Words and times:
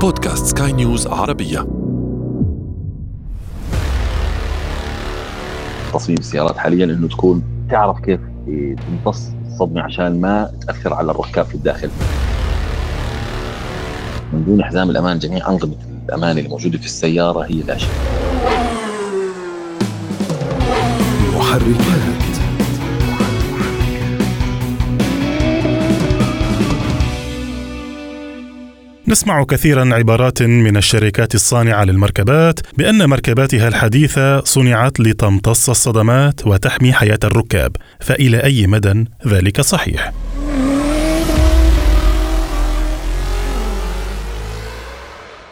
بودكاست 0.00 0.46
سكاي 0.46 0.72
نيوز 0.72 1.06
عربية 1.06 1.66
تصميم 5.94 6.18
السيارات 6.18 6.56
حاليا 6.56 6.84
إنه 6.84 7.08
تكون 7.08 7.42
تعرف 7.70 8.00
كيف 8.00 8.20
تمتص 8.86 9.22
الصدمة 9.46 9.80
عشان 9.82 10.20
ما 10.20 10.50
تأثر 10.66 10.94
على 10.94 11.10
الركاب 11.10 11.44
في 11.44 11.54
الداخل. 11.54 11.90
من 14.32 14.44
دون 14.44 14.64
حزام 14.64 14.90
الأمان 14.90 15.18
جميع 15.18 15.48
أنظمة 15.48 15.74
الأمان 16.08 16.38
اللي 16.38 16.48
موجوده 16.48 16.78
في 16.78 16.84
السيارة 16.86 17.44
هي 17.44 17.62
لا 17.62 17.78
شيء. 17.78 17.90
محركات 21.36 22.27
نسمع 29.08 29.44
كثيرا 29.44 29.94
عبارات 29.94 30.42
من 30.42 30.76
الشركات 30.76 31.34
الصانعة 31.34 31.84
للمركبات 31.84 32.60
بأن 32.78 33.08
مركباتها 33.08 33.68
الحديثة 33.68 34.44
صنعت 34.44 35.00
لتمتص 35.00 35.70
الصدمات 35.70 36.46
وتحمي 36.46 36.92
حياة 36.92 37.18
الركاب 37.24 37.76
فإلى 38.00 38.44
أي 38.44 38.66
مدى 38.66 39.04
ذلك 39.26 39.60
صحيح؟ 39.60 40.12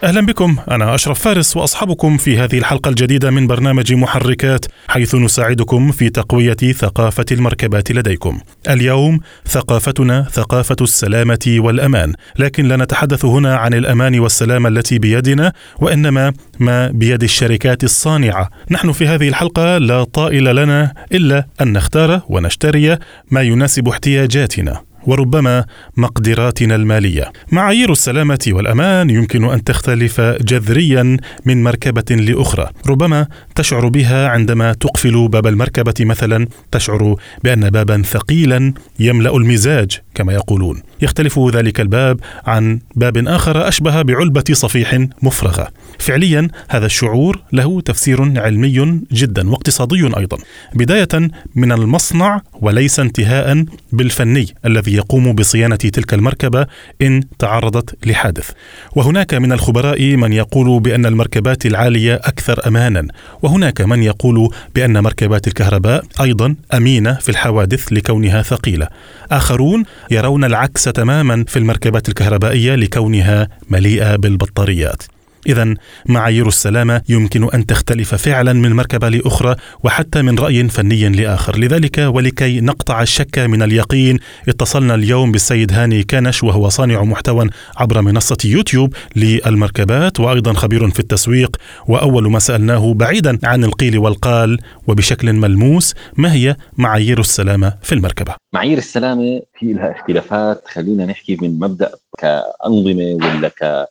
أهلا 0.05 0.27
بكم 0.27 0.57
أنا 0.71 0.95
أشرف 0.95 1.21
فارس 1.21 1.57
واصحبكم 1.57 2.17
في 2.17 2.39
هذه 2.39 2.59
الحلقة 2.59 2.89
الجديدة 2.89 3.31
من 3.31 3.47
برنامج 3.47 3.93
محركات 3.93 4.67
حيث 4.89 5.15
نساعدكم 5.15 5.93
في 5.93 6.09
تقوية 6.09 6.57
ثقافة 6.57 7.25
المركبات 7.33 7.93
لديكم. 7.93 8.41
اليوم 8.69 9.21
ثقافتنا 9.47 10.23
ثقافة 10.23 10.77
السلامة 10.81 11.57
والأمان، 11.59 12.13
لكن 12.39 12.69
لا 12.69 12.77
نتحدث 12.77 13.25
هنا 13.25 13.57
عن 13.57 13.75
الأمان 13.75 14.21
والسلامه 14.21 14.69
التي 14.69 14.99
بيدنا 14.99 15.53
وإنما 15.79 16.33
ما 16.59 16.89
بيد 16.89 17.23
الشركات 17.23 17.85
الصانعة. 17.85 18.51
نحن 18.71 18.93
في 18.93 19.07
هذه 19.07 19.29
الحلقة 19.29 19.79
لا 19.79 20.05
طائل 20.05 20.57
لنا 20.57 20.93
إلا 21.13 21.47
أن 21.61 21.73
نختار 21.73 22.21
ونشتري 22.29 22.99
ما 23.31 23.43
يناسب 23.43 23.89
احتياجاتنا. 23.89 24.81
وربما 25.07 25.65
مقدراتنا 25.97 26.75
المالية. 26.75 27.33
معايير 27.53 27.93
السلامة 27.93 28.39
والأمان 28.49 29.11
يمكن 29.11 29.45
أن 29.45 29.65
تختلف 29.65 30.21
جذريا 30.21 31.17
من 31.45 31.63
مركبة 31.63 32.17
لأخرى، 32.17 32.71
ربما 32.87 33.27
تشعر 33.55 33.89
بها 33.89 34.29
عندما 34.29 34.73
تقفل 34.73 35.29
باب 35.29 35.47
المركبة 35.47 35.95
مثلا، 36.01 36.47
تشعر 36.73 37.17
بأن 37.45 37.71
بابا 37.71 38.03
ثقيلا 38.03 38.73
يملأ 38.99 39.37
المزاج 39.37 40.01
كما 40.17 40.33
يقولون. 40.33 40.83
يختلف 41.03 41.39
ذلك 41.39 41.81
الباب 41.81 42.21
عن 42.47 42.81
باب 42.95 43.17
آخر 43.29 43.69
أشبه 43.69 44.03
بعلبة 44.03 44.45
صفيح 44.53 45.07
مفرغة. 45.23 45.69
فعليا 45.99 46.49
هذا 46.69 46.87
الشعور 46.87 47.43
له 47.53 47.81
تفسير 47.81 48.41
علمي 48.41 49.01
جدا 49.13 49.51
واقتصادي 49.51 50.11
أيضا. 50.17 50.39
بداية 50.75 51.31
من 51.55 51.73
المصنع 51.73 52.41
وليس 52.61 53.01
انتهاء 53.01 53.65
بالفني 53.93 54.47
الذي 54.67 54.95
يقوم 54.95 55.33
بصيانة 55.33 55.77
تلك 55.77 56.15
المركبة 56.15 56.67
إن 57.03 57.23
تعرضت 57.39 58.07
لحادث. 58.07 58.51
وهناك 58.97 59.35
من 59.35 59.53
الخبراء 59.53 60.17
من 60.17 60.33
يقول 60.33 60.81
بأن 60.81 61.07
المركبات 61.07 61.67
العالية 61.67 62.15
أكثر 62.15 62.67
امانا، 62.67 63.07
وهناك 63.43 63.81
من 63.81 64.03
يقول 64.03 64.51
بأن 64.75 65.03
مركبات 65.03 65.47
الكهرباء 65.47 66.05
أيضا 66.21 66.55
أمينة 66.75 67.15
في 67.15 67.29
الحوادث 67.29 67.93
لكونها 67.93 68.43
ثقيلة. 68.43 68.89
آخرون 69.31 69.85
يرون 70.11 70.45
العكس 70.45 70.85
تماما 70.85 71.45
في 71.49 71.59
المركبات 71.59 72.09
الكهربائية 72.09 72.75
لكونها 72.75 73.49
مليئة 73.71 74.17
بالبطاريات. 74.17 75.03
إذا 75.47 75.75
معايير 76.07 76.49
السلامة 76.49 77.03
يمكن 77.09 77.49
أن 77.55 77.67
تختلف 77.67 78.15
فعلا 78.15 78.53
من 78.53 78.73
مركبة 78.73 79.09
لأخرى 79.09 79.57
وحتى 79.85 80.23
من 80.23 80.39
رأي 80.39 80.69
فني 80.69 81.09
لآخر، 81.09 81.59
لذلك 81.59 81.99
ولكي 81.99 82.61
نقطع 82.61 83.03
الشك 83.03 83.39
من 83.39 83.63
اليقين 83.63 84.19
اتصلنا 84.49 84.95
اليوم 84.95 85.33
بالسيد 85.33 85.73
هاني 85.73 86.03
كانش 86.03 86.43
وهو 86.43 86.69
صانع 86.69 87.05
محتوى 87.05 87.49
عبر 87.77 88.03
منصة 88.03 88.37
يوتيوب 88.45 88.95
للمركبات 89.17 90.21
وأيضا 90.21 90.53
خبير 90.53 90.91
في 90.91 91.01
التسويق، 91.01 91.57
وأول 91.89 92.31
ما 92.31 92.39
سألناه 92.39 92.95
بعيدا 92.95 93.39
عن 93.45 93.65
القيل 93.65 93.99
والقال 93.99 94.59
وبشكل 94.87 95.33
ملموس 95.33 95.95
ما 96.17 96.33
هي 96.33 96.57
معايير 96.77 97.21
السلامة 97.21 97.75
في 97.83 97.95
المركبة؟ 97.95 98.35
معايير 98.53 98.79
السلامة 98.79 99.41
في 99.59 99.73
لها 99.73 99.95
اختلافات. 99.99 100.65
خلينا 100.69 101.07
نحكي 101.07 101.37
من 101.43 101.59
مبدأ 101.59 101.91
كأنظمة 102.19 103.15
ولا 103.15 103.49
ك 103.49 103.87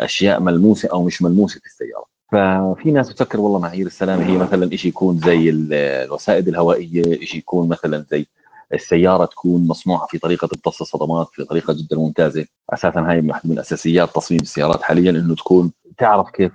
أشياء 0.00 0.40
ملموسة 0.40 0.88
أو 0.92 1.04
مش 1.04 1.22
ملموسة 1.22 1.60
في 1.60 1.66
السيارة. 1.66 2.04
ففي 2.32 2.90
ناس 2.90 3.10
بتفكر 3.12 3.40
والله 3.40 3.58
معايير 3.58 3.86
السلامه 3.86 4.26
هي 4.26 4.38
مثلا 4.38 4.76
شيء 4.76 4.88
يكون 4.88 5.18
زي 5.18 5.50
الوسائد 5.50 6.48
الهوائية 6.48 7.24
شيء 7.24 7.38
يكون 7.38 7.68
مثلا 7.68 8.04
زي 8.10 8.26
السيارة 8.74 9.24
تكون 9.24 9.66
مصنوعة 9.66 10.06
في 10.06 10.18
طريقة 10.18 10.48
تمتص 10.48 10.80
الصدمات 10.80 11.28
في 11.32 11.44
طريقة 11.44 11.72
جدا 11.72 11.96
ممتازة. 11.96 12.46
أساسا 12.70 13.00
هاي 13.00 13.20
واحدة 13.20 13.50
من 13.50 13.58
أساسيات 13.58 14.14
تصميم 14.14 14.40
السيارات 14.40 14.82
حاليا 14.82 15.10
إنه 15.10 15.34
تكون 15.34 15.72
تعرف 15.98 16.30
كيف 16.30 16.52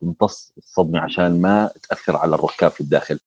تمتص 0.00 0.52
الصدمة 0.58 1.00
عشان 1.00 1.40
ما 1.40 1.70
تأثر 1.88 2.16
على 2.16 2.34
الركاب 2.34 2.70
في 2.70 2.80
الداخل. 2.80 3.18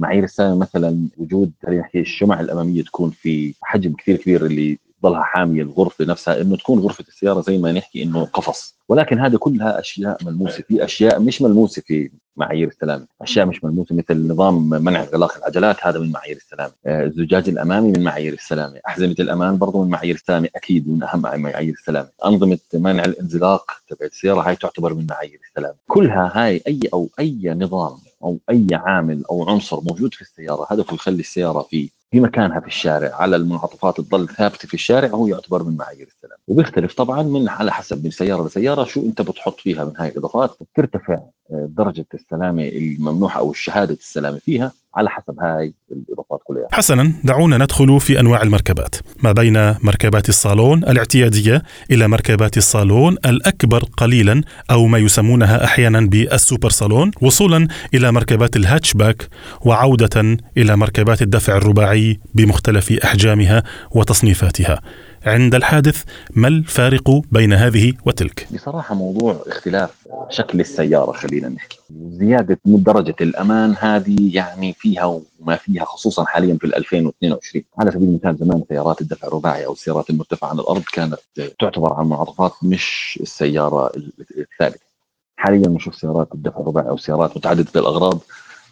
معايير 0.00 0.24
السلامه 0.24 0.58
مثلا 0.58 1.08
وجود 1.16 1.52
خلينا 1.66 1.80
نحكي 1.82 2.00
الشمع 2.00 2.40
الأمامية 2.40 2.82
تكون 2.82 3.10
في 3.10 3.54
حجم 3.62 3.92
كثير 3.92 4.16
كبير 4.16 4.46
اللي 4.46 4.78
تضلها 5.02 5.22
حاميه 5.22 5.62
الغرفة 5.62 6.04
نفسها 6.04 6.40
إنه 6.40 6.56
تكون 6.56 6.78
غرفة 6.78 7.04
السيارة 7.08 7.40
زي 7.40 7.58
ما 7.58 7.72
نحكي 7.72 8.02
إنه 8.02 8.24
قفص. 8.24 8.74
ولكن 8.88 9.18
هذه 9.18 9.36
كلها 9.36 9.80
أشياء 9.80 10.24
ملموسة. 10.24 10.62
في 10.62 10.84
أشياء 10.84 11.20
مش 11.20 11.42
ملموسة 11.42 11.82
في 11.86 12.10
معايير 12.36 12.68
السلامة. 12.68 13.06
أشياء 13.22 13.46
مش 13.46 13.64
ملموسة 13.64 13.94
مثل 13.94 14.28
نظام 14.28 14.68
منع 14.70 15.02
انغلاق 15.02 15.36
العجلات 15.36 15.76
هذا 15.86 15.98
من 15.98 16.12
معايير 16.12 16.36
السلامة. 16.36 16.72
الزجاج 16.86 17.48
الأمامي 17.48 17.92
من 17.92 18.02
معايير 18.02 18.32
السلامة. 18.32 18.80
أحزمة 18.86 19.16
الأمان 19.20 19.58
برضه 19.58 19.84
من 19.84 19.90
معايير 19.90 20.14
السلامة 20.14 20.48
أكيد 20.56 20.88
من 20.88 21.02
أهم 21.02 21.42
معايير 21.42 21.74
السلامة. 21.74 22.08
أنظمة 22.24 22.58
منع 22.74 23.04
الانزلاق 23.04 23.70
تبع 23.88 24.06
السيارة 24.06 24.40
هاي 24.40 24.56
تعتبر 24.56 24.94
من 24.94 25.06
معايير 25.10 25.40
السلامة. 25.48 25.76
كلها 25.88 26.32
هاي 26.34 26.62
أي 26.66 26.80
أو 26.94 27.08
أي 27.18 27.40
نظام 27.44 27.98
أو 28.22 28.38
أي 28.50 28.66
عامل 28.72 29.24
أو 29.30 29.48
عنصر 29.50 29.80
موجود 29.80 30.14
في 30.14 30.22
السيارة 30.22 30.66
هدفه 30.70 30.94
يخلي 30.94 31.20
السيارة 31.20 31.62
في 31.70 31.90
في 32.12 32.20
مكانها 32.20 32.60
في 32.60 32.66
الشارع 32.66 33.14
على 33.14 33.36
المنعطفات 33.36 34.00
تضل 34.00 34.28
ثابتة 34.28 34.68
في 34.68 34.74
الشارع 34.74 35.08
هو 35.08 35.26
يعتبر 35.26 35.62
من 35.62 35.76
معايير 35.76 36.06
السلام. 36.06 36.38
وبيختلف 36.48 36.94
طبعا 36.94 37.22
من 37.22 37.48
على 37.48 37.72
حسب 37.72 38.04
من 38.04 38.10
سيارة 38.10 38.46
لسيارة 38.46 38.84
شو 38.84 39.00
أنت 39.00 39.22
بتحط 39.22 39.60
فيها 39.60 39.84
من 39.84 39.92
هاي 39.96 40.08
الإضافات 40.08 40.56
بترتفع. 40.60 41.20
درجة 41.52 42.06
السلامه 42.14 42.62
الممنوحة 42.62 43.40
أو 43.40 43.50
الشهادة 43.50 43.94
السلامه 43.94 44.38
فيها 44.38 44.72
على 44.94 45.10
حسب 45.10 45.40
هاي 45.40 45.74
الإضافات 45.92 46.40
كلها. 46.44 46.68
حسنا 46.72 47.12
دعونا 47.24 47.58
ندخل 47.58 48.00
في 48.00 48.20
أنواع 48.20 48.42
المركبات، 48.42 48.94
ما 49.22 49.32
بين 49.32 49.74
مركبات 49.82 50.28
الصالون 50.28 50.84
الاعتيادية 50.84 51.62
إلى 51.90 52.08
مركبات 52.08 52.56
الصالون 52.56 53.16
الأكبر 53.26 53.84
قليلا 53.96 54.42
أو 54.70 54.86
ما 54.86 54.98
يسمونها 54.98 55.64
أحيانا 55.64 56.00
بالسوبر 56.00 56.70
صالون، 56.70 57.10
وصولا 57.20 57.68
إلى 57.94 58.12
مركبات 58.12 58.56
الهاتشباك 58.56 59.28
وعودة 59.60 60.38
إلى 60.56 60.76
مركبات 60.76 61.22
الدفع 61.22 61.56
الرباعي 61.56 62.20
بمختلف 62.34 62.92
أحجامها 62.92 63.62
وتصنيفاتها. 63.90 64.80
عند 65.26 65.54
الحادث 65.54 66.02
ما 66.30 66.48
الفارق 66.48 67.22
بين 67.32 67.52
هذه 67.52 67.92
وتلك؟ 68.06 68.48
بصراحة 68.54 68.94
موضوع 68.94 69.44
اختلاف 69.46 69.90
شكل 70.30 70.60
السيارة 70.60 71.12
خلينا 71.12 71.48
نحكي. 71.48 71.78
زيادة 72.10 72.58
درجة 72.64 73.14
الأمان 73.20 73.74
هذه 73.78 74.36
يعني 74.36 74.72
فيها 74.72 75.04
وما 75.40 75.56
فيها 75.56 75.84
خصوصا 75.84 76.24
حاليا 76.24 76.58
في 76.60 76.66
2022 76.66 77.64
على 77.78 77.90
سبيل 77.90 78.08
المثال 78.08 78.36
زمان 78.36 78.62
سيارات 78.68 79.00
الدفع 79.00 79.28
الرباعي 79.28 79.66
أو 79.66 79.72
السيارات 79.72 80.10
المرتفعة 80.10 80.48
عن 80.48 80.58
الأرض 80.58 80.82
كانت 80.92 81.18
تعتبر 81.60 81.92
على 81.92 82.02
المنعطفات 82.02 82.52
مش 82.62 83.18
السيارة 83.22 83.92
الثابتة 84.38 84.92
حاليا 85.36 85.68
نشوف 85.68 85.94
سيارات 85.94 86.28
الدفع 86.34 86.60
الرباعي 86.60 86.88
أو 86.88 86.96
سيارات 86.96 87.36
متعددة 87.36 87.80
الأغراض 87.80 88.18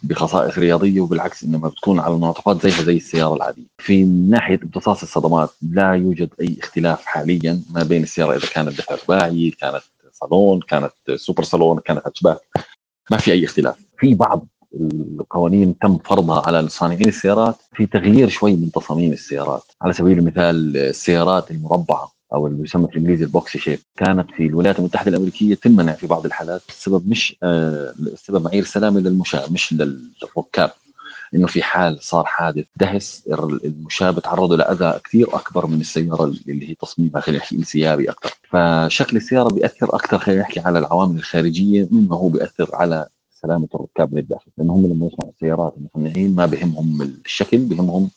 بخصائص 0.03 0.57
رياضية 0.57 1.01
وبالعكس 1.01 1.43
إنما 1.43 1.67
بتكون 1.67 1.99
على 1.99 2.13
المنعطفات 2.13 2.61
زيها 2.61 2.83
زي 2.83 2.97
السيارة 2.97 3.33
العادية. 3.33 3.67
في 3.77 4.03
ناحية 4.03 4.59
امتصاص 4.63 5.01
الصدمات 5.01 5.49
لا 5.61 5.93
يوجد 5.93 6.29
أي 6.41 6.57
اختلاف 6.59 7.05
حاليا 7.05 7.61
ما 7.71 7.83
بين 7.83 8.03
السيارة 8.03 8.35
إذا 8.35 8.47
كانت 8.47 8.69
دفع 8.69 8.95
رباعي، 9.03 9.51
كانت 9.51 9.81
صالون، 10.11 10.59
كانت 10.59 10.93
سوبر 11.15 11.43
صالون، 11.43 11.79
كانت 11.79 12.01
هاتشباك. 12.05 12.39
ما 13.11 13.17
في 13.17 13.31
أي 13.31 13.45
اختلاف. 13.45 13.75
في 13.97 14.15
بعض 14.15 14.47
القوانين 15.19 15.79
تم 15.79 15.97
فرضها 15.97 16.47
على 16.47 16.69
صانعين 16.69 17.07
السيارات 17.07 17.55
في 17.73 17.85
تغيير 17.85 18.29
شوي 18.29 18.55
من 18.55 18.71
تصاميم 18.71 19.11
السيارات، 19.11 19.63
على 19.81 19.93
سبيل 19.93 20.19
المثال 20.19 20.77
السيارات 20.77 21.51
المربعة 21.51 22.11
أو 22.33 22.47
اللي 22.47 22.63
يسمى 22.63 22.87
في 22.87 22.93
الإنجليزي 22.93 23.23
ال 23.25 23.33
box 23.33 23.57
shape 23.57 23.79
كانت 23.97 24.31
في 24.31 24.45
الولايات 24.45 24.79
المتحدة 24.79 25.09
الأمريكية 25.11 25.55
تمنع 25.55 25.93
في 25.93 26.07
بعض 26.07 26.25
الحالات 26.25 26.61
السبب 26.69 27.09
مش 27.09 27.35
آه 27.43 27.93
السبب 27.99 28.43
معايير 28.43 28.63
سلامه 28.63 28.99
للمشاة 28.99 29.51
مش 29.51 29.73
للركاب. 29.73 30.71
إنه 31.35 31.47
في 31.47 31.63
حال 31.63 32.03
صار 32.03 32.25
حادث 32.25 32.65
دهس 32.75 33.23
المشاة 33.63 34.21
بتعرضوا 34.21 34.57
لأذى 34.57 34.99
كثير 35.03 35.35
أكبر 35.35 35.67
من 35.67 35.81
السيارة 35.81 36.23
اللي 36.47 36.69
هي 36.69 36.75
تصميمها 36.75 37.21
خلينا 37.21 37.41
نحكي 37.41 37.55
انسيابي 37.55 38.09
أكثر. 38.09 38.31
فشكل 38.49 39.17
السيارة 39.17 39.53
بيأثر 39.53 39.95
أكثر 39.95 40.17
خلينا 40.19 40.41
نحكي 40.41 40.59
على 40.59 40.79
العوامل 40.79 41.15
الخارجية 41.15 41.87
مما 41.91 42.15
هو 42.15 42.29
بيأثر 42.29 42.69
على 42.75 43.07
سلامة 43.41 43.67
الركاب 43.75 44.13
من 44.13 44.19
الداخل 44.19 44.51
لأنه 44.57 44.73
هم 44.73 44.85
لما 44.85 45.05
يصنعوا 45.05 45.31
السيارات 45.33 45.73
المصنعين 45.77 46.35
ما 46.35 46.45
بهمهم 46.45 47.01
الشكل 47.25 47.57
بهمهم 47.57 48.09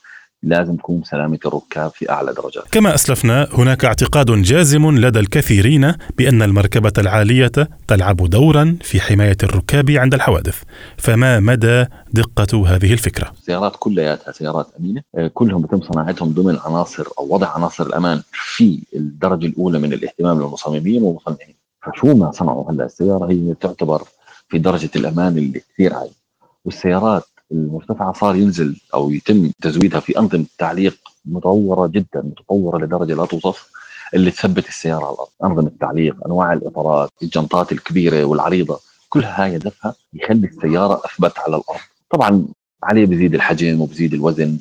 لازم 0.44 0.76
تكون 0.76 1.02
سلامة 1.02 1.38
الركاب 1.46 1.90
في 1.90 2.10
أعلى 2.10 2.32
درجات. 2.32 2.64
كما 2.72 2.94
أسلفنا 2.94 3.48
هناك 3.52 3.84
اعتقاد 3.84 4.30
جازم 4.42 4.90
لدى 4.90 5.18
الكثيرين 5.20 5.92
بأن 6.18 6.42
المركبة 6.42 6.92
العالية 6.98 7.52
تلعب 7.88 8.16
دورا 8.16 8.76
في 8.82 9.00
حماية 9.00 9.36
الركاب 9.42 9.90
عند 9.90 10.14
الحوادث. 10.14 10.62
فما 10.96 11.40
مدى 11.40 11.84
دقة 12.12 12.66
هذه 12.66 12.92
الفكرة؟ 12.92 13.32
السيارات 13.40 13.76
كلياتها 13.78 14.32
سيارات 14.32 14.66
أمينة. 14.80 15.02
آه، 15.14 15.30
كلهم 15.34 15.62
بتم 15.62 15.80
صناعتهم 15.92 16.32
ضمن 16.32 16.58
عناصر 16.64 17.06
أو 17.18 17.34
وضع 17.34 17.48
عناصر 17.48 17.86
الأمان 17.86 18.22
في 18.32 18.82
الدرجة 18.96 19.46
الأولى 19.46 19.78
من 19.78 19.92
الاهتمام 19.92 20.40
للمصممين 20.40 21.02
والمصنعين 21.02 21.54
فشو 21.82 22.14
ما 22.14 22.30
صنعوا 22.30 22.70
هلا 22.70 22.84
السيارة 22.84 23.30
هي 23.30 23.54
تعتبر 23.60 24.02
في 24.48 24.58
درجة 24.58 24.90
الأمان 24.96 25.38
اللي 25.38 25.60
كثير 25.60 25.94
عالية. 25.94 26.24
والسيارات 26.64 27.24
المرتفعه 27.52 28.12
صار 28.12 28.36
ينزل 28.36 28.76
أو 28.94 29.10
يتم 29.10 29.50
تزويدها 29.62 30.00
في 30.00 30.18
أنظمة 30.18 30.46
تعليق 30.58 30.96
متطوره 31.24 31.86
جدا 31.86 32.22
متطورة 32.22 32.78
لدرجة 32.78 33.14
لا 33.14 33.26
توصف 33.26 33.70
اللي 34.14 34.30
تثبت 34.30 34.68
السيارة 34.68 35.04
على 35.04 35.14
الأرض، 35.14 35.28
أنظمة 35.44 35.68
التعليق، 35.68 36.26
أنواع 36.26 36.52
الإطارات، 36.52 37.10
الجنطات 37.22 37.72
الكبيرة 37.72 38.24
والعريضة، 38.24 38.80
كل 39.08 39.24
هاي 39.24 39.56
هدفها 39.56 39.94
يخلي 40.14 40.46
السيارة 40.46 41.02
أثبت 41.04 41.38
على 41.38 41.56
الأرض، 41.56 41.80
طبعا 42.10 42.46
عليه 42.82 43.06
بزيد 43.06 43.34
الحجم 43.34 43.80
وبزيد 43.80 44.14
الوزن. 44.14 44.58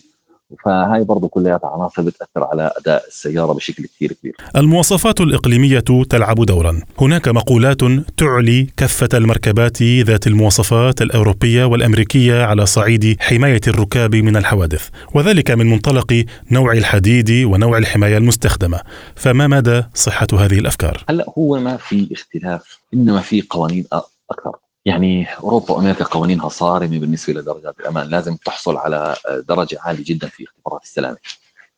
فهاي 0.66 1.04
برضه 1.04 1.28
كلياتها 1.28 1.70
عناصر 1.70 2.02
بتأثر 2.02 2.44
على 2.44 2.72
أداء 2.78 3.08
السيارة 3.08 3.54
بشكل 3.54 3.86
كثير 3.86 4.14
كبير. 4.14 4.36
المواصفات 4.56 5.22
الإقليمية 5.22 5.84
تلعب 6.10 6.46
دورا، 6.46 6.82
هناك 7.00 7.28
مقولات 7.28 7.80
تعلي 8.18 8.68
كفه 8.78 9.10
المركبات 9.14 9.84
ذات 9.84 10.28
المواصفات 10.28 11.02
الأوروبية 11.02 11.66
والأمريكية 11.66 12.44
على 12.44 12.66
صعيد 12.66 13.18
حماية 13.20 13.62
الركاب 13.68 14.16
من 14.16 14.38
الحوادث، 14.38 14.90
وذلك 15.14 15.52
من 15.52 15.70
منطلق 15.70 16.26
نوع 16.52 16.74
الحديد 16.74 17.32
ونوع 17.32 17.78
الحماية 17.78 18.18
المستخدمة، 18.18 18.82
فما 19.16 19.48
مدى 19.48 19.84
صحة 19.94 20.28
هذه 20.34 20.60
الأفكار؟ 20.60 21.04
هلا 21.10 21.26
هو 21.38 21.60
ما 21.60 21.78
في 21.78 22.10
اختلاف 22.12 22.80
إنما 22.94 23.22
في 23.22 23.42
قوانين 23.50 23.86
أكثر 24.32 24.52
يعني 24.86 25.28
أوروبا 25.34 25.72
وأمريكا 25.72 26.06
قوانينها 26.06 26.50
صارمة 26.50 27.00
بالنسبة 27.00 27.34
لدرجات 27.34 27.80
الأمان، 27.80 28.08
لازم 28.08 28.36
تحصل 28.36 28.78
على 28.78 29.16
درجة 29.48 29.78
عالية 29.82 30.04
جدا 30.04 30.28
في 30.28 30.44
اختبارات 30.44 30.84
السلامة. 30.84 31.18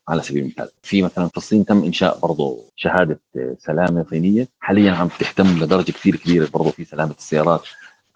على 0.08 0.22
سبيل 0.22 0.42
المثال. 0.42 0.68
في 0.82 1.02
مثلا 1.02 1.28
في 1.28 1.36
الصين 1.36 1.64
تم 1.64 1.84
إنشاء 1.84 2.18
برضه 2.18 2.64
شهادة 2.76 3.20
سلامة 3.58 4.06
صينية. 4.10 4.48
حاليا 4.60 4.92
عم 4.92 5.08
تهتم 5.08 5.58
لدرجة 5.58 5.92
كثير 5.92 6.16
كبيرة 6.16 6.48
برضه 6.54 6.70
في 6.70 6.84
سلامة 6.84 7.14
السيارات 7.18 7.62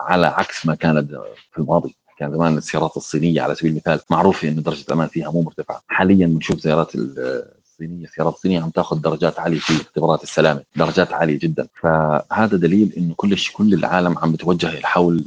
على 0.01 0.27
عكس 0.27 0.67
ما 0.67 0.75
كانت 0.75 1.11
في 1.53 1.59
الماضي. 1.59 1.97
كان 2.19 2.33
زمان 2.33 2.59
السيارات 2.59 2.97
الصينية 2.97 3.43
على 3.43 3.55
سبيل 3.55 3.71
المثال 3.71 4.01
معروفة 4.11 4.49
انه 4.49 4.63
درجة 4.63 4.85
الأمان 4.89 5.09
فيها 5.09 5.31
مو 5.31 5.43
مرتفعة. 5.43 5.83
حاليا 5.89 6.27
بنشوف 6.27 6.61
سيارات 6.61 6.93
السيارات 7.85 8.35
الصينيه 8.35 8.61
عم 8.61 8.71
تاخذ 8.71 9.01
درجات 9.01 9.39
عالية 9.39 9.59
في 9.59 9.73
اختبارات 9.73 10.23
السلامة 10.23 10.63
درجات 10.77 11.13
عالية 11.13 11.39
جدا. 11.39 11.69
فهذا 11.83 12.57
دليل 12.57 12.93
إنه 12.97 13.15
كل 13.17 13.37
كل 13.55 13.75
العالم 13.75 14.19
عم 14.19 14.33
بتوجه 14.33 14.81
لحول 14.81 15.25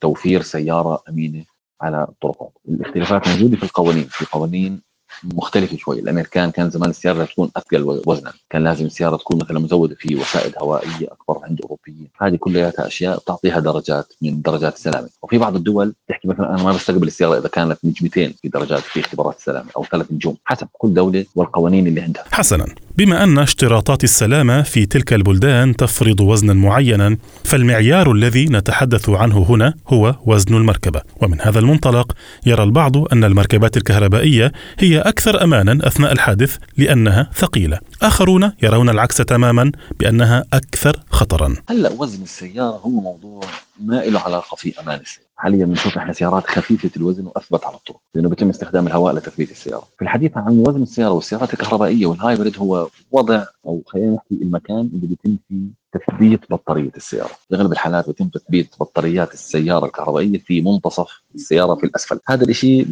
توفير 0.00 0.42
سيارة 0.42 1.02
أمينة 1.08 1.44
على 1.80 2.06
الطرقات 2.08 2.52
الاختلافات 2.68 3.28
موجودة 3.28 3.56
في 3.56 3.62
القوانين 3.62 4.04
في 4.04 4.26
قوانين 4.32 4.87
مختلفة 5.24 5.76
شوي. 5.76 6.00
الامريكان 6.00 6.50
كان 6.50 6.70
زمان 6.70 6.90
السيارة 6.90 7.24
تكون 7.24 7.50
أثقل 7.56 8.02
وزنا. 8.06 8.32
كان 8.50 8.64
لازم 8.64 8.86
السيارة 8.86 9.16
تكون 9.16 9.38
مثلا 9.38 9.58
مزودة 9.58 9.94
في 9.94 10.16
وسائد 10.16 10.52
هوائية 10.58 11.06
أكبر 11.12 11.44
عند 11.44 11.58
الاوروبيين 11.58 12.08
هذه 12.20 12.36
كلياتها 12.36 12.86
أشياء 12.86 13.18
بتعطيها 13.18 13.60
درجات 13.60 14.12
من 14.22 14.42
درجات 14.42 14.74
السلامة. 14.74 15.08
وفي 15.22 15.38
بعض 15.38 15.56
الدول 15.56 15.94
تحكي 16.08 16.28
مثلا 16.28 16.54
أنا 16.54 16.62
ما 16.62 16.72
بستقبل 16.72 17.06
السيارة 17.06 17.38
إذا 17.38 17.48
كانت 17.48 17.78
نجمتين 17.84 18.34
في 18.42 18.48
درجات 18.48 18.80
في 18.80 19.00
اختبارات 19.00 19.36
السلامة 19.36 19.70
أو 19.76 19.84
ثلاث 19.84 20.12
نجوم 20.12 20.36
حسب 20.44 20.68
كل 20.72 20.94
دولة 20.94 21.24
والقوانين 21.34 21.86
اللي 21.86 22.00
عندها. 22.00 22.24
حسنا. 22.32 22.66
بما 22.98 23.24
أن 23.24 23.38
اشتراطات 23.38 24.04
السلامة 24.04 24.62
في 24.62 24.86
تلك 24.86 25.12
البلدان 25.12 25.76
تفرض 25.76 26.20
وزنا 26.20 26.52
معينا 26.52 27.16
فالمعيار 27.44 28.12
الذي 28.12 28.44
نتحدث 28.44 29.08
عنه 29.08 29.46
هنا 29.48 29.74
هو 29.88 30.14
وزن 30.26 30.54
المركبة. 30.54 31.02
ومن 31.20 31.40
هذا 31.40 31.58
المنطلق 31.58 32.12
يرى 32.46 32.62
البعض 32.62 33.12
أن 33.12 33.24
المركبات 33.24 33.76
الكهربائية 33.76 34.52
هي 34.78 34.98
أكثر 34.98 35.42
امانا 35.44 35.86
أثناء 35.86 36.12
الحادث 36.12 36.56
لأنها 36.76 37.30
ثقيلة. 37.34 37.78
آخرون 38.02 38.52
يرون 38.62 38.88
العكس 38.88 39.16
تماما 39.16 39.72
بأنها 40.00 40.44
أكثر 40.52 41.00
خطرا. 41.10 41.54
هلا 41.70 41.90
وزن 41.98 42.22
السيارة 42.22 42.80
هو 42.84 42.90
موضوع 42.90 43.44
ما 43.84 43.94
له 43.94 44.20
علاقه 44.20 44.56
في 44.56 44.80
أمان 44.80 45.00
السيارة؟ 45.00 45.27
حاليا 45.38 45.64
بنشوف 45.66 45.98
إحنا 45.98 46.12
سيارات 46.12 46.46
خفيفة 46.46 46.90
الوزن 46.96 47.26
وأثبت 47.26 47.64
على 47.64 47.76
الطرق 47.76 48.00
لأنه 48.14 48.28
بيتم 48.28 48.48
استخدام 48.48 48.86
الهواء 48.86 49.14
لتثبيت 49.14 49.50
السيارة. 49.50 49.82
في 49.96 50.02
الحديث 50.02 50.36
عن 50.36 50.64
وزن 50.68 50.82
السيارة 50.82 51.12
والسيارات 51.12 51.52
الكهربائية 51.54 52.06
والهايبريد 52.06 52.58
هو 52.58 52.88
وضع 53.10 53.44
أو 53.66 53.82
خلينا 53.86 54.14
نحكي 54.14 54.34
المكان 54.42 54.90
اللي 54.94 55.06
بيتم 55.06 55.36
فيه 55.48 55.66
تثبيت 55.92 56.40
بطارية 56.50 56.92
السيارة، 56.96 57.30
أغلب 57.54 57.72
الحالات 57.72 58.06
بيتم 58.06 58.28
تثبيت 58.28 58.74
بطاريات 58.80 59.34
السيارة 59.34 59.86
الكهربائية 59.86 60.38
في 60.38 60.60
منتصف 60.60 61.20
السيارة 61.34 61.74
في 61.74 61.84
الأسفل، 61.84 62.20
هذا 62.26 62.44
الشيء 62.44 62.86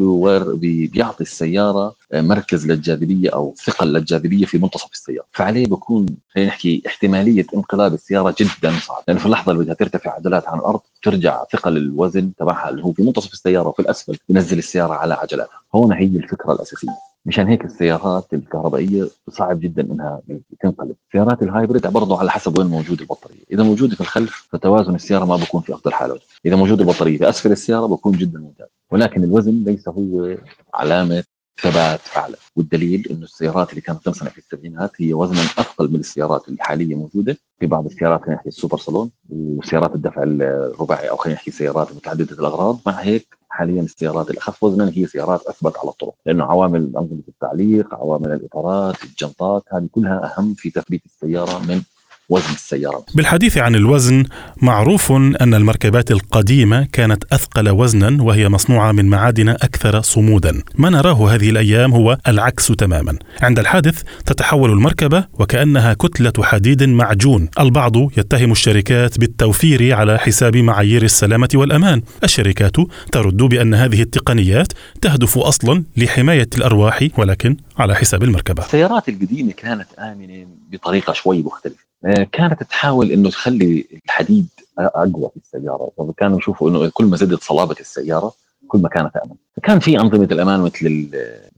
بيعطي 0.87 1.21
السيارة 1.21 1.95
مركز 2.15 2.67
للجاذبية 2.67 3.31
أو 3.31 3.55
ثقل 3.65 3.93
للجاذبية 3.93 4.47
في 4.47 4.59
منتصف 4.59 4.93
السيارة، 4.93 5.27
فعليه 5.33 5.67
بكون 5.67 6.07
خلينا 6.35 6.49
نحكي 6.49 6.83
احتمالية 6.87 7.47
انقلاب 7.55 7.95
السيارة 7.95 8.35
جدا 8.41 8.79
صعب، 8.79 9.03
لأنه 9.09 9.21
في 9.21 9.27
اللحظة 9.27 9.53
اللي 9.53 9.65
بدها 9.65 9.75
ترتفع 9.75 10.15
عجلات 10.15 10.49
عن 10.49 10.59
الأرض 10.59 10.81
ترجع 11.03 11.45
ثقل 11.53 11.77
الوزن 11.77 12.35
تبعها 12.35 12.71
اللي 12.71 12.85
هو 12.85 12.93
في 12.93 13.03
منتصف 13.03 13.33
السيارة 13.33 13.69
وفي 13.69 13.81
الأسفل 13.81 14.19
ينزل 14.29 14.59
السيارة 14.59 14.95
على 14.95 15.15
عجلاتها، 15.15 15.61
هون 15.75 15.93
هي 15.93 16.07
الفكرة 16.07 16.53
الأساسية. 16.53 16.89
مشان 17.27 17.47
هيك 17.47 17.65
السيارات 17.65 18.35
الكهربائية 18.35 19.09
صعب 19.31 19.61
جدا 19.61 19.83
إنها 19.83 20.23
تنقلب، 20.61 20.97
سيارات 21.13 21.43
ال 21.43 21.49
hybrid 21.49 21.87
برضه 21.87 22.19
على 22.19 22.31
حسب 22.31 22.59
وين 22.59 22.67
موجود 22.67 23.01
البطارية، 23.01 23.45
إذا 23.53 23.63
موجودة 23.63 23.95
في 23.95 24.01
الخلف 24.01 24.49
فتوازن 24.53 24.95
السيارة 24.95 25.25
ما 25.25 25.37
بكون 25.37 25.61
في 25.63 25.75
أفضل 25.75 25.93
حاله، 25.93 26.19
إذا 26.47 26.57
موجود 26.57 26.81
البطاريه 26.81 27.19
في 27.19 27.29
أسفل 27.29 27.53
السيارة 27.53 27.87
بكون 27.87 28.13
جدا 28.13 28.39
ممتاز، 28.39 28.69
ولكن 28.91 29.25
الوزن 29.25 29.65
ليس 29.65 29.89
هو 29.89 30.37
علامة 30.75 31.25
ثبات 31.63 32.01
فعلا 32.01 32.37
والدليل 32.57 33.09
إنه 33.11 33.25
السيارات 33.25 33.71
اللي 33.71 33.81
كانت 33.81 34.05
تنصنع 34.05 34.31
في 34.31 34.39
السبعينات 34.39 34.91
هي 34.97 35.15
وزنا 35.15 35.41
اثقل 35.41 35.89
من 35.89 36.01
السيارات 36.01 36.49
اللي 36.49 36.63
حاليا 36.63 36.97
موجودة 36.97 37.37
في 37.61 37.67
بعض 37.67 37.87
السيارات 37.87 38.21
خلينا 38.21 38.35
نحكي 38.35 38.49
السوبر 38.49 38.79
صالون 38.79 39.11
وسيارات 39.29 39.95
الدفع 39.95 40.23
الرباعي 40.23 41.11
أو 41.11 41.17
خلينا 41.17 41.37
نحكي 41.37 41.51
سيارات 41.51 41.93
متعددة 41.93 42.37
الأغراض. 42.39 42.81
مع 42.87 42.93
هيك 42.93 43.37
حاليا 43.57 43.83
السيارات 43.83 44.31
الاخف 44.31 44.63
وزنا 44.63 44.93
هي 44.95 45.07
سيارات 45.07 45.47
أثبت 45.47 45.77
على 45.79 45.89
الطرق 45.89 46.15
لأنه 46.27 46.45
عوامل 46.45 46.93
أنظمة 46.97 47.23
التعليق 47.29 47.95
عوامل 47.95 48.33
الإطارات 48.33 49.05
الجنطات 49.05 49.63
هذه 49.73 49.89
كلها 49.93 50.35
أهم 50.39 50.55
في 50.55 50.71
تثبيت 50.71 51.03
السيارة 51.07 51.59
من 51.59 51.83
وزن 52.29 52.55
السيارة. 52.55 53.05
بالحديث 53.15 53.59
عن 53.59 53.75
الوزن 53.75 54.25
معروف 54.63 55.13
أن 55.13 55.55
المركبات 55.55 56.11
القديمة 56.11 56.87
كانت 56.93 57.25
أثقل 57.33 57.69
وزنا 57.69 58.23
وهي 58.23 58.49
مصنوعة 58.49 58.93
من 58.93 59.05
معادن 59.05 59.49
أكثر 59.49 60.01
صمودا. 60.03 60.63
ما 60.75 60.91
نراه 60.91 61.35
هذه 61.35 61.51
الأيام 61.51 61.93
هو 61.93 62.19
العكس 62.29 62.67
تماما. 62.67 63.19
عند 63.43 63.59
الحادث 63.59 64.03
تتحول 64.27 64.71
المركبة 64.71 65.25
وكأنها 65.33 65.95
كتلة 65.95 66.33
حديد 66.43 66.83
معجون. 66.83 67.49
البعض 67.61 67.97
يتهم 67.97 68.53
الشركات 68.53 69.19
بالتوفير 69.19 69.95
على 69.95 70.19
حساب 70.19 70.57
معايير 70.57 71.03
السلامة 71.03 71.49
والأمان. 71.55 72.03
الشركات 72.25 72.77
ترد 73.13 73.37
بأن 73.37 73.75
هذه 73.75 74.03
التقنيات 74.03 74.73
تهدف 75.03 75.39
أصلا 75.39 75.85
لحماية 75.97 76.49
الأرواح 76.57 77.09
ولكن 77.19 77.57
على 77.79 77.95
حساب 77.95 78.23
المركبة. 78.23 78.63
السيارات 78.63 79.09
القديمة 79.09 79.53
كانت 79.53 79.87
آمنة 79.99 80.47
بطريقة 80.73 81.13
شوي 81.13 81.43
مختلفة. 81.43 81.86
كانت 82.33 82.63
تحاول 82.63 83.11
إنه 83.11 83.31
تخلي 83.31 83.87
الحديد 84.05 84.47
أقوى 84.79 85.31
في 85.31 85.37
السيارة. 85.37 85.91
فكانوا 85.99 86.39
يشوفوا 86.39 86.71
إنه 86.71 86.91
كل 86.95 87.05
ما 87.05 87.17
زادت 87.17 87.43
صلابة 87.43 87.77
السيارة 87.81 88.33
كل 88.69 88.79
ما 88.79 88.89
كانت 88.89 89.17
أمن. 89.17 89.35
كان 89.63 89.79
في 89.79 90.01
أنظمة 90.01 90.29
الأمان 90.33 90.61
مثل 90.61 91.11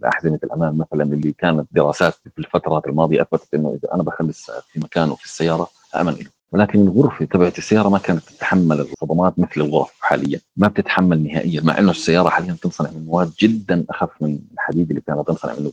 أحزمة 0.09 0.39
الأمان 0.45 0.79
مثلا 0.79 1.03
اللي 1.03 1.33
كانت 1.39 1.67
دراسات 1.73 2.15
في 2.15 2.39
الفترات 2.39 2.87
الماضية 2.87 3.23
أثبتت 3.23 3.55
إنه 3.55 3.79
إذا 3.83 3.95
أنا 3.95 4.03
بخلي 4.03 4.33
في 4.73 4.81
مكانه 4.81 5.15
في 5.15 5.25
السيارة 5.25 5.69
أمن 5.97 6.13
له 6.13 6.27
ولكن 6.53 6.81
الغرفه 6.81 7.25
تبعت 7.25 7.59
السيارة 7.59 7.89
ما 7.89 7.99
كانت 7.99 8.23
تتحمل 8.23 8.81
الصدمات 8.81 9.39
مثل 9.39 9.51
الغرف 9.57 9.93
حاليا. 10.01 10.41
ما 10.57 10.69
بتتحمل 10.69 11.25
نهائيا 11.25 11.61
مع 11.61 11.79
إنه 11.79 11.91
السيارة 11.91 12.29
حاليا 12.29 12.57
تنصنع 12.63 12.91
من 12.91 13.05
مواد 13.05 13.33
جدا 13.41 13.85
أخف 13.91 14.11
من 14.21 14.39
الحديد 14.55 14.89
اللي 14.89 15.01
كانت 15.01 15.29
تنصنع 15.29 15.55
منه 15.59 15.73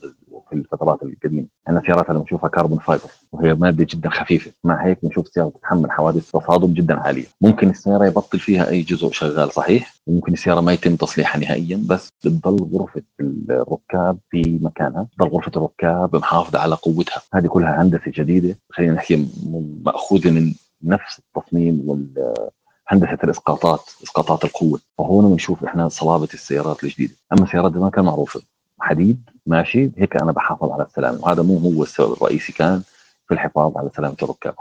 الفترات 0.55 1.03
القديمه، 1.03 1.47
إحنا 1.67 1.81
سيارات 1.85 2.09
أنا 2.09 2.19
بنشوفها 2.19 2.50
carbon 2.50 2.79
fiber 2.79 3.10
وهي 3.31 3.53
مادة 3.53 3.88
جدا 3.89 4.09
خفيفة، 4.09 4.51
مع 4.63 4.85
هيك 4.85 4.97
بنشوف 5.03 5.27
سيارة 5.27 5.50
تتحمل 5.50 5.91
حوادث 5.91 6.31
تصادم 6.31 6.74
جدا 6.74 7.00
عالية، 7.00 7.25
ممكن 7.41 7.69
السيارة 7.69 8.05
يبطل 8.05 8.39
فيها 8.39 8.69
أي 8.69 8.81
جزء 8.81 9.12
شغال 9.12 9.51
صحيح، 9.51 9.93
وممكن 10.07 10.33
السيارة 10.33 10.62
ما 10.62 10.74
يتم 10.74 10.95
تصليحها 10.95 11.41
نهائيا 11.41 11.83
بس 11.89 12.09
بتضل 12.25 12.77
غرفة 12.77 13.03
الركاب 13.50 14.17
في 14.29 14.59
مكانها، 14.62 15.07
تضل 15.17 15.27
غرفة 15.27 15.51
الركاب 15.55 16.15
محافظه 16.15 16.59
على 16.59 16.75
قوتها، 16.75 17.21
هذه 17.33 17.47
كلها 17.47 17.81
هندسة 17.81 18.03
جديدة. 18.07 18.55
خلينا 18.71 18.93
نحكي 18.93 19.27
مأخوذة 19.85 20.31
من 20.31 20.53
نفس 20.83 21.19
التصميم 21.19 21.83
وال 21.85 22.33
هندسة 22.88 23.17
الإسقاطات 23.24 23.81
إسقاطات 24.03 24.45
القوة. 24.45 24.79
فهون 24.97 25.31
بنشوف 25.31 25.63
إحنا 25.63 25.89
صلابة 25.89 26.27
السيارات 26.33 26.83
الجديدة. 26.83 27.13
أما 27.33 27.43
السيارات 27.43 27.74
زمان 27.74 27.89
كان 27.89 28.05
معروفة. 28.05 28.41
حديد 28.86 29.30
ماشي؟ 29.46 29.89
هيك 29.98 30.15
أنا 30.15 30.32
بحافظ 30.32 30.72
على 30.72 30.84
السلامة 30.84 31.20
وهذا 31.22 31.42
مو 31.42 31.58
هو 31.58 31.84
السبب 31.84 32.13
الرئيسي 32.13 32.54
كان 32.54 32.82
في 33.27 33.34
الحفاظ 33.34 33.77
على 33.77 33.89
سلامة 33.98 34.15
الركاب. 34.24 34.54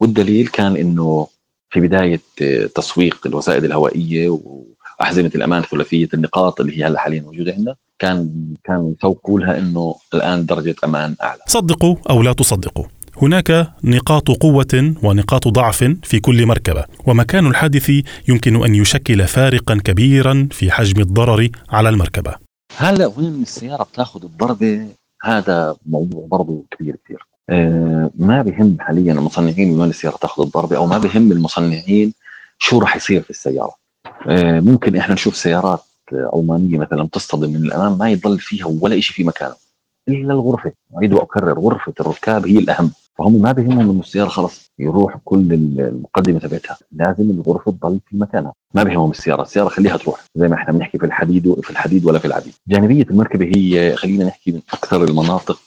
والدليل 0.00 0.46
كان 0.46 0.76
إنه 0.76 1.26
في 1.70 1.80
بداية 1.80 2.20
تسويق 2.74 3.26
الوسائد 3.26 3.64
الهوائية 3.64 4.40
وأحزمة 5.00 5.30
الأمان 5.34 5.62
ثلاثيه 5.62 6.08
النقاط 6.14 6.60
اللي 6.60 6.78
هي 6.78 6.84
هلا 6.84 6.98
حاليا 6.98 7.20
موجودة 7.20 7.52
عندنا 7.52 7.74
كان 7.98 8.30
كان 8.64 8.94
يسوقوا 8.98 9.40
لها 9.40 9.58
إنه 9.58 9.94
الآن 10.14 10.46
درجة 10.46 10.74
أمان 10.84 11.16
أعلى. 11.22 11.40
صدقوا 11.46 11.96
أو 12.10 12.22
لا 12.22 12.32
تصدقوا 12.32 12.84
هناك 13.22 13.72
نقاط 13.84 14.30
قوة 14.30 14.94
ونقاط 15.02 15.48
ضعف 15.48 15.84
في 16.02 16.20
كل 16.20 16.46
مركبة، 16.46 16.84
ومكان 17.06 17.46
الحادث 17.46 17.90
يمكن 18.28 18.64
أن 18.64 18.74
يشكل 18.74 19.26
فارقا 19.26 19.74
كبيرا 19.84 20.48
في 20.50 20.70
حجم 20.70 21.00
الضرر 21.00 21.48
على 21.70 21.88
المركبة. 21.88 22.49
هلا 22.76 23.06
وين 23.06 23.42
السيارة 23.42 23.82
بتاخذ 23.82 24.24
الضربة 24.24 24.88
هذا 25.22 25.76
موضوع 25.86 26.26
برضه 26.26 26.64
كبير 26.70 26.96
كثير. 27.04 27.26
آه 27.50 28.10
ما 28.14 28.42
بهم 28.42 28.76
حاليا 28.80 29.12
المصنعين 29.12 29.80
وين 29.80 29.90
السيارة 29.90 30.16
تاخذ 30.16 30.42
الضربة 30.42 30.76
أو 30.76 30.86
ما 30.86 30.98
بهم 30.98 31.32
المصنعين 31.32 32.14
شو 32.58 32.78
راح 32.78 32.96
يصير 32.96 33.22
في 33.22 33.30
السيارة. 33.30 33.74
آه 34.28 34.60
ممكن 34.60 34.96
إحنا 34.96 35.14
نشوف 35.14 35.36
سيارات 35.36 35.84
ألمانية 36.34 36.78
مثلا 36.78 37.08
تصطدم 37.12 37.50
من 37.50 37.56
الأمام 37.56 37.98
ما 37.98 38.10
يضل 38.10 38.38
فيها 38.38 38.66
ولا 38.80 39.00
شيء 39.00 39.16
في 39.16 39.24
مكانه. 39.24 39.54
إلا 40.08 40.34
الغرفة 40.34 40.72
اعيد 40.96 41.12
واكرر 41.12 41.60
غرفة 41.60 41.94
الركاب 42.00 42.46
هي 42.46 42.58
الأهم 42.58 42.90
فهم 43.18 43.42
ما 43.42 43.52
بهمهم 43.52 43.90
إنه 43.90 44.00
السيارة 44.00 44.28
خلص 44.28 44.70
يروح 44.78 45.16
كل 45.24 45.52
المقدمة 45.52 46.38
تبعتها. 46.38 46.76
لازم 46.92 47.30
الغرفة 47.30 47.72
تضل 47.72 48.00
في 48.06 48.16
مكانها. 48.16 48.52
ما 48.74 48.82
بهمهم 48.82 49.10
السيارة. 49.10 49.42
السيارة 49.42 49.68
خليها 49.68 49.96
تروح. 49.96 50.24
زي 50.34 50.48
ما 50.48 50.54
إحنا 50.54 50.72
بنحكي 50.72 50.98
في 50.98 51.06
الحديد 51.06 51.60
في 51.60 51.70
الحديد 51.70 52.04
ولا 52.04 52.18
في 52.18 52.24
العديد. 52.24 52.52
جانبية 52.68 53.06
المركبة 53.10 53.44
هي 53.56 53.96
خلينا 53.96 54.24
نحكي 54.24 54.52
من 54.52 54.60
أكثر 54.72 55.04
المناطق 55.04 55.60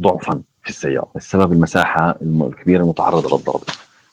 ضعفا 0.00 0.42
في 0.62 0.70
السيارة. 0.70 1.08
السبب 1.16 1.52
المساحة 1.52 2.18
الكبيرة 2.22 2.82
المتعرضة 2.82 3.36
للضرب 3.36 3.62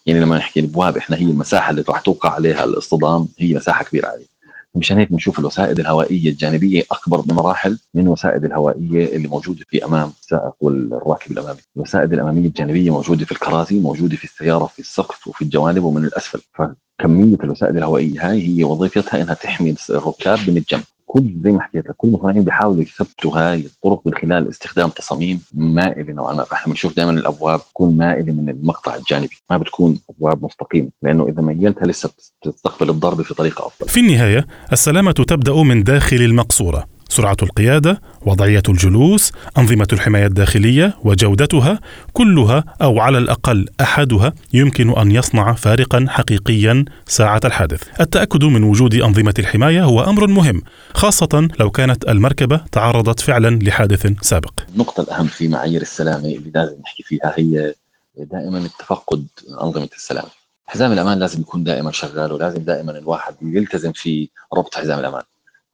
يعني 0.06 0.20
لما 0.20 0.38
نحكي 0.38 0.60
الأبواب 0.60 0.98
إحنا 0.98 1.18
هي 1.18 1.26
المساحة 1.26 1.72
اللي 1.72 1.84
راح 1.90 2.02
توقع 2.02 2.30
عليها 2.30 2.64
الاصطدام 2.64 3.28
هي 3.40 3.54
مساحة 3.56 3.84
كبيرة 3.86 4.08
عليه. 4.08 4.33
مشان 4.76 4.98
هيك 4.98 5.12
بنشوف 5.12 5.40
الوسائد 5.40 5.80
الهوائية 5.80 6.30
الجانبية 6.30 6.84
أكبر 6.92 7.22
بمراحل 7.22 7.80
من 7.94 8.04
الوسائد 8.04 8.46
الهوائية 8.46 9.16
اللي 9.16 9.28
موجودة 9.28 9.66
في 9.70 9.86
أمام 9.86 10.12
السائق 10.22 10.54
والراكب 10.62 11.32
الامامي، 11.32 11.60
الوسائد 11.76 12.14
الأمامية 12.14 12.48
الجانبية 12.48 12.92
موجودة 12.92 13.26
في 13.26 13.32
الكراسي، 13.32 13.80
موجودة 13.80 14.16
في 14.16 14.24
السيارة 14.24 14.66
في 14.66 14.80
السقف 14.80 15.28
وفي 15.28 15.42
الجوانب 15.42 15.84
ومن 15.84 16.06
الأسفل، 16.06 16.42
فكمية 16.54 17.38
الوسائد 17.44 17.78
الهوائية 17.78 18.30
هاي 18.30 18.48
هي 18.48 18.64
وظيفتها 18.64 19.22
إنها 19.22 19.34
تحمي 19.34 19.76
الركاب 19.90 20.40
من 20.48 20.58
الجنب، 20.58 20.84
كل 21.14 21.34
زي 21.44 21.52
ما 21.52 21.62
حكيت 21.62 21.90
لك 21.90 21.96
كل 21.98 22.08
المصنعين 22.08 22.44
بيحاولوا 22.44 22.82
يثبتوا 22.82 23.38
هاي 23.38 23.60
الطرق 23.60 24.02
من 24.06 24.14
خلال 24.14 24.50
استخدام 24.50 24.90
تصاميم 24.90 25.42
مائلة. 25.54 26.14
نوعا 26.14 26.34
ما 26.34 26.46
إحنا 26.54 26.74
بنشوف 26.74 26.96
دائما 26.96 27.12
الأبواب 27.12 27.60
تكون 27.70 27.98
مائلة 27.98 28.34
من 28.34 28.50
المقطع 28.50 28.96
الجانبي 28.96 29.36
ما 29.50 29.58
بتكون 29.58 30.00
أبواب 30.10 30.46
مستقيمة 30.46 30.90
لأنه 31.02 31.28
إذا 31.28 31.42
ميلتها 31.42 31.86
لسه 31.86 32.10
بتستقبل 32.42 32.90
الضربة 32.90 33.24
في 33.24 33.34
طريقة 33.34 33.68
أفضل. 33.68 33.90
في 33.90 34.00
النهاية 34.00 34.48
السلامة 34.72 35.12
تبدأ 35.12 35.64
من 35.64 35.84
داخل 35.84 36.18
المقصورة. 36.18 36.86
سرعة 37.14 37.38
القيادة، 37.44 38.02
وضعية 38.22 38.64
الجلوس، 38.70 39.32
أنظمة 39.58 39.88
الحماية 39.94 40.26
الداخلية 40.26 40.98
وجودتها 41.04 41.80
كلها 42.14 42.64
أو 42.82 43.00
على 43.00 43.18
الأقل 43.18 43.66
أحدها 43.82 44.34
يمكن 44.54 44.98
أن 44.98 45.12
يصنع 45.12 45.54
فارقا 45.54 46.06
حقيقيا 46.10 46.86
ساعة 47.08 47.42
الحادث. 47.46 47.84
التأكد 48.02 48.44
من 48.44 48.64
وجود 48.64 48.96
أنظمة 48.96 49.34
الحماية 49.40 49.84
هو 49.84 50.04
أمر 50.04 50.28
مهم، 50.28 50.62
خاصة 50.94 51.48
لو 51.60 51.70
كانت 51.70 52.10
المركبة 52.10 52.62
تعرضت 52.72 53.20
فعلا 53.20 53.60
لحادث 53.64 54.08
سابق. 54.22 54.54
النقطة 54.74 55.02
الأهم 55.02 55.28
في 55.28 55.48
معايير 55.48 55.82
السلامة 55.82 56.26
اللي 56.26 56.52
لازم 56.56 56.76
نحكي 56.84 57.04
فيها 57.04 57.34
هي 57.36 57.74
دائما 58.18 58.58
التفقد 58.58 59.28
أنظمة 59.62 59.90
السلامة. 59.96 60.30
حزام 60.66 60.92
الأمان 60.92 61.20
لازم 61.20 61.42
يكون 61.42 61.64
دائما 61.64 61.92
شغال 61.92 62.32
ولازم 62.32 62.62
دائما 62.64 62.98
الواحد 62.98 63.36
يلتزم 63.42 63.92
في 63.92 64.30
ربط 64.58 64.76
حزام 64.76 65.00
الأمان. 65.00 65.22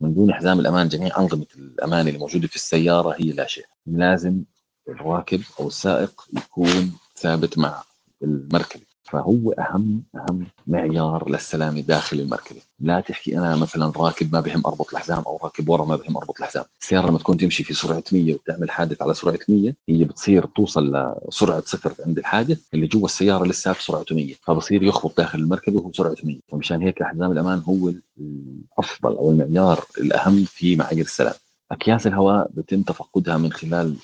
من 0.02 0.14
دون 0.14 0.34
حزام 0.34 0.60
الأمان 0.60 0.88
جميع 0.88 1.18
أنظمة 1.18 1.46
الأمان 1.56 2.08
اللي 2.08 2.20
موجوده 2.20 2.48
في 2.48 2.56
السيارة 2.56 3.16
هي 3.20 3.32
لا 3.32 3.48
شيء. 3.48 3.66
لازم 3.86 4.44
الراكب 4.90 5.42
أو 5.60 5.68
السائق 5.68 6.28
يكون 6.34 6.98
ثابت 7.18 7.58
مع 7.58 7.84
المركبة. 8.24 8.89
فهو 9.12 9.52
أهم 9.52 10.04
أهم 10.16 10.46
معيار 10.68 11.30
للسلامه 11.30 11.82
داخل 11.82 12.20
المركبة، 12.20 12.62
لا 12.80 13.00
تحكي 13.00 13.38
أنا 13.38 13.56
مثلا 13.56 13.92
راكب 13.98 14.34
ما 14.34 14.40
بهم 14.42 14.64
أربط 14.66 14.94
الحزام 14.94 15.24
أو 15.28 15.40
راكب 15.44 15.70
ورا 15.70 15.86
ما 15.86 15.96
بهم 15.96 16.18
أربط 16.18 16.40
الحزام، 16.40 16.64
السياره 16.82 17.08
لما 17.08 17.20
تكون 17.20 17.38
تمشي 17.38 17.64
في 17.64 17.74
سرعة 17.74 18.04
100 18.12 18.34
وتعمل 18.34 18.72
حادث 18.72 19.02
على 19.02 19.14
سرعة 19.14 19.40
100 19.50 19.74
هي 19.90 20.04
بتصير 20.04 20.46
توصل 20.46 21.14
لسرعة 21.28 21.64
صفر 21.66 21.94
عند 22.06 22.18
الحادث 22.18 22.60
اللي 22.74 22.88
جوا 22.88 23.06
السيارة 23.06 23.46
لسه 23.46 23.74
سرعته 23.74 24.16
100 24.16 24.36
فبصير 24.42 24.84
يخبط 24.84 25.18
داخل 25.18 25.40
المركبة 25.40 25.80
وهو 25.80 25.92
سرعته 25.94 26.28
100 26.28 26.40
فمشان 26.52 26.82
هيك 26.82 27.04
حزام 27.04 27.32
الأمان 27.32 27.60
هو 27.66 27.94
الأفضل 28.20 29.18
أو 29.18 29.32
المعيار 29.32 29.86
الأهم 29.98 30.46
في 30.46 30.76
معايير 30.76 31.06
السلام. 31.06 31.34
أكياس 31.72 32.08
الهواء 32.08 32.50
بتم 32.54 32.82
تفقدها 32.82 33.38
من 33.38 33.52
خلال 33.52 33.96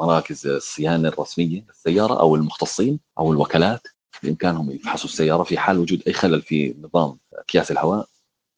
مراكز 0.00 0.46
الصيانة 0.46 1.08
الرسمية 1.08 1.64
للسيارة 1.68 2.20
أو 2.20 2.36
المختصين 2.36 3.00
أو 3.18 3.32
الوكالات. 3.32 3.86
بامكانهم 4.22 4.70
يفحصوا 4.70 5.10
السيارة 5.10 5.42
في 5.42 5.58
حال 5.58 5.78
وجود 5.78 6.02
أي 6.06 6.12
خلل 6.12 6.42
في 6.42 6.74
نظام 6.82 7.18
أكياس 7.34 7.70
الهواء 7.70 8.08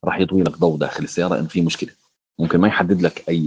راح 0.05 0.19
يضوي 0.19 0.43
لك 0.43 0.59
ضوء 0.59 0.79
داخل 0.79 1.05
السيارة 1.05 1.39
انه 1.39 1.49
في 1.49 1.61
مشكلة. 1.61 1.91
ممكن 2.39 2.59
ما 2.59 2.69
يحدد 2.69 3.03
لك 3.03 3.29
أي 3.29 3.45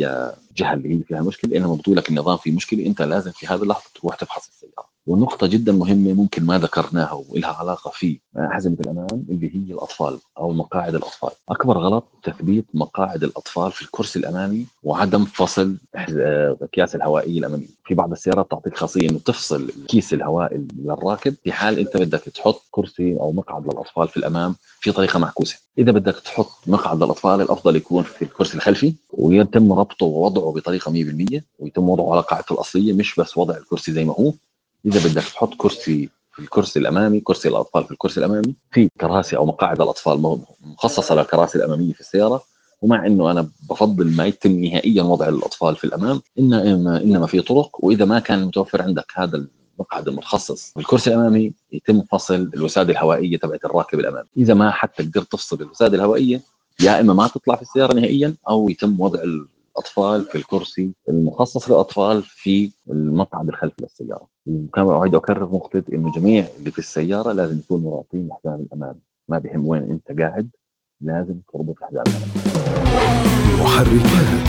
جهه 0.57 0.74
اللي 0.74 0.95
هي 0.95 1.03
فيها 1.03 1.21
مشكلة 1.21 1.57
إنما 1.57 1.74
بضوي 1.74 1.95
لك 1.95 2.09
النظام 2.09 2.38
في 2.38 2.51
مشكلة 2.51 2.86
أنت 2.86 3.01
لازم 3.01 3.31
في 3.31 3.47
هذه 3.47 3.63
اللحظة 3.63 3.89
تروح 3.95 4.15
تفحص 4.15 4.47
السيارة. 4.47 4.87
ونقطة 5.07 5.47
جدا 5.47 5.71
مهمة 5.71 6.13
ممكن 6.13 6.45
ما 6.45 6.57
ذكرناها 6.59 7.23
ولها 7.29 7.49
علاقة 7.49 7.91
في 7.93 8.19
حزمة 8.37 8.77
الأمان 8.79 9.23
اللي 9.29 9.47
هي 9.55 9.73
الأطفال 9.73 10.19
أو 10.37 10.53
مقاعد 10.53 10.95
الأطفال. 10.95 11.29
أكبر 11.49 11.77
غلط 11.77 12.03
تثبيت 12.23 12.65
مقاعد 12.73 13.23
الأطفال 13.23 13.71
في 13.71 13.81
الكرسي 13.81 14.19
الأمامي 14.19 14.65
وعدم 14.83 15.25
فصل 15.25 15.77
الأكياس 16.09 16.95
الهوائية 16.95 17.39
الأمامية. 17.39 17.67
في 17.85 17.93
بعض 17.93 18.11
السيارات 18.11 18.51
تعطيك 18.51 18.77
خاصية 18.77 19.09
أنه 19.09 19.19
تفصل 19.19 19.71
كيس 19.87 20.13
الهواء 20.13 20.61
للراكب 20.77 21.35
في 21.43 21.51
حال 21.51 21.79
أنت 21.79 21.97
بدك 21.97 22.19
تحط 22.19 22.61
كرسي 22.71 23.13
أو 23.19 23.31
مقعد 23.31 23.63
للأطفال 23.63 24.07
في 24.07 24.17
الأمام 24.17 24.55
في 24.79 24.91
طريقة 24.91 25.19
معكوسة. 25.19 25.57
إذا 25.77 25.91
بدك 25.91 26.15
تحط 26.19 26.51
مقعد 26.67 26.97
للأطفال 27.03 27.41
الأفضل 27.41 27.75
يكون 27.75 28.03
في 28.03 28.21
الكرسي 28.21 28.55
الخلفي 28.55 28.93
ويتم 29.13 29.73
ربطه 29.73 30.05
ووضعه 30.05 30.51
بطريقة 30.51 30.91
100% 30.91 31.41
ويتم 31.59 31.89
وضعه 31.89 32.11
على 32.13 32.21
قاعدته 32.21 32.53
الأصلية 32.53 32.93
مش 32.93 33.15
بس 33.19 33.37
وضع 33.37 33.57
الكرسي 33.57 33.91
زي 33.91 34.05
ما 34.05 34.13
هو. 34.13 34.33
إذا 34.88 35.10
بدك 35.10 35.24
تحط 35.24 35.53
كرسي 35.58 36.10
في 36.34 36.39
الكرسي 36.39 36.79
الأمامي 36.79 37.20
كرسي 37.20 37.50
الأطفال 37.50 37.84
في 37.84 37.91
الكرسي 37.91 38.20
الأمامي 38.20 38.56
في 38.72 38.89
كراسي 39.01 39.38
أو 39.38 39.46
مقاعد 39.46 39.82
الأطفال 39.82 40.39
مخصصة 40.62 41.15
للكراسي 41.15 41.58
الأمامية 41.58 41.94
في 41.94 42.00
السيارة. 42.00 42.44
ومع 42.82 43.06
إنه 43.06 43.32
أنا 43.32 43.50
بفضل 43.70 44.15
ما 44.15 44.25
يتم 44.25 44.51
نهائيا 44.51 45.03
وضع 45.03 45.29
الأطفال 45.29 45.75
في 45.75 45.84
الأمام 45.84 46.22
انما 46.39 47.01
إنما 47.01 47.27
في 47.27 47.41
طرق. 47.41 47.86
وإذا 47.86 48.06
ما 48.06 48.20
كان 48.20 48.46
متوفر 48.46 48.82
عندك 48.82 49.12
هذا 49.15 49.48
المقعد 49.77 50.08
المتخصص 50.08 50.74
الكرسي 50.77 51.10
الأمامي 51.10 51.53
يتم 51.72 52.01
فصل 52.01 52.51
الوسادة 52.53 52.91
الهوائية 52.91 53.38
تبعت 53.38 53.65
الراكب 53.65 54.00
الأمامي. 54.00 54.27
إذا 54.38 54.53
ما 54.53 54.72
حتى 54.72 55.03
قدرت 55.03 55.32
تفصل 55.32 55.62
الوسادة 55.62 55.98
الهوائية 55.98 56.41
يا 56.79 57.00
إما 57.00 57.13
ما 57.13 57.27
تطلع 57.27 57.56
في 57.56 57.62
السيارة 57.62 57.94
نهائيا 57.94 58.36
أو 58.50 58.70
يتم 58.70 59.01
وضع 59.01 59.20
الأطفال 59.77 60.25
في 60.25 60.36
الكرسي 60.36 60.91
المخصص 61.10 61.69
للأطفال 61.69 62.24
في 62.24 62.72
المقعد 62.89 63.48
الخلفي 63.48 63.81
للسياره 63.81 64.27
وكما 64.48 64.98
اعيد 65.00 65.15
أكرر 65.15 65.43
نقطة 65.43 65.84
إنه 65.93 66.12
جميع 66.12 66.48
اللي 66.60 66.72
في 66.72 66.79
السيارة 66.79 67.31
لازم 67.31 67.57
يكونوا 67.60 67.96
رابطين 67.96 68.29
حزام 68.34 68.60
الامان 68.62 68.96
ما 69.29 69.39
بهم 69.39 69.67
وين 69.67 69.84
أنت 69.84 70.19
قاعد 70.19 70.50
لازم 71.01 71.36
تربط 71.53 71.75
حزام 71.84 72.03
الامان 72.07 72.27
محركات 73.62 74.46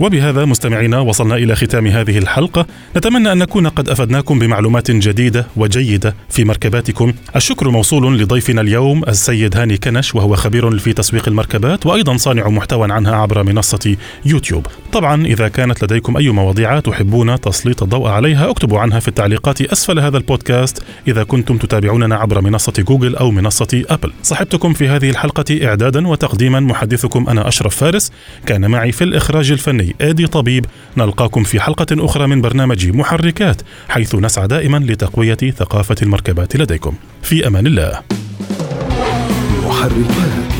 وبهذا 0.00 0.44
مستمعينا 0.44 1.00
وصلنا 1.00 1.36
إلى 1.36 1.56
ختام 1.56 1.86
هذه 1.86 2.18
الحلقة. 2.18 2.66
نتمنى 2.96 3.32
أن 3.32 3.38
نكون 3.38 3.68
قد 3.68 3.88
أفدناكم 3.88 4.38
بمعلومات 4.38 4.90
جديدة 4.90 5.46
وجيدة 5.56 6.14
في 6.28 6.44
مركباتكم. 6.44 7.12
الشكر 7.36 7.70
موصول 7.70 8.18
لضيفنا 8.18 8.60
اليوم 8.60 9.04
السيد 9.08 9.56
هاني 9.56 9.76
كنش 9.76 10.14
وهو 10.14 10.36
خبير 10.36 10.78
في 10.78 10.92
تسويق 10.92 11.28
المركبات 11.28 11.86
وأيضا 11.86 12.16
صانع 12.16 12.48
محتوى 12.48 12.92
عنها 12.92 13.16
عبر 13.16 13.42
منصة 13.42 13.96
يوتيوب. 14.24 14.66
طبعا 14.92 15.26
إذا 15.26 15.48
كانت 15.48 15.84
لديكم 15.84 16.16
أي 16.16 16.28
مواضيع 16.28 16.80
تحبون 16.80 17.40
تسليط 17.40 17.82
الضوء 17.82 18.08
عليها 18.08 18.50
اكتبوا 18.50 18.78
عنها 18.78 19.00
في 19.00 19.08
التعليقات 19.08 19.60
أسفل 19.60 20.00
هذا 20.00 20.18
البودكاست 20.18 20.82
إذا 21.08 21.22
كنتم 21.22 21.56
تتابعوننا 21.56 22.16
عبر 22.16 22.40
منصة 22.40 22.72
جوجل 22.78 23.16
أو 23.16 23.30
منصة 23.30 23.84
أبل. 23.90 24.12
صحبتكم 24.22 24.72
في 24.72 24.88
هذه 24.88 25.10
الحلقة 25.10 25.66
إعدادا 25.66 26.08
وتقديما 26.08 26.60
محدثكم 26.60 27.28
أنا 27.28 27.48
أشرف 27.48 27.76
فارس. 27.76 28.12
كان 28.46 28.70
معي 28.70 28.92
في 28.92 29.04
الإخراج 29.04 29.50
الفني 29.50 29.85
آدي 30.00 30.26
طبيب. 30.26 30.66
نلقاكم 30.96 31.42
في 31.42 31.60
حلقة 31.60 31.86
أخرى 31.92 32.26
من 32.26 32.40
برنامج 32.40 32.88
محركات 32.88 33.62
حيث 33.88 34.14
نسعى 34.14 34.46
دائما 34.46 34.78
لتقوية 34.78 35.34
ثقافة 35.34 35.96
المركبات 36.02 36.56
لديكم. 36.56 36.94
في 37.22 37.46
أمان 37.46 37.66
الله. 37.66 38.00
محركات. 39.66 40.55